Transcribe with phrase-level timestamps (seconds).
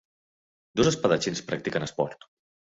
[0.79, 2.27] Dos espadatxins practiquen esport.